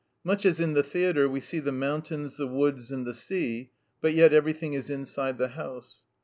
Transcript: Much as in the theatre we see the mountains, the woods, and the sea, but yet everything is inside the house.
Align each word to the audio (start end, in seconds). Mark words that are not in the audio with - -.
Much 0.23 0.47
as 0.47 0.59
in 0.59 0.73
the 0.73 0.81
theatre 0.81 1.29
we 1.29 1.39
see 1.39 1.59
the 1.59 1.71
mountains, 1.71 2.35
the 2.35 2.47
woods, 2.47 2.89
and 2.89 3.05
the 3.05 3.13
sea, 3.13 3.69
but 4.01 4.15
yet 4.15 4.33
everything 4.33 4.73
is 4.73 4.89
inside 4.89 5.37
the 5.37 5.49
house. 5.49 5.99